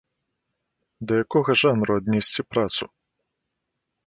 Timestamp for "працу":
2.55-2.83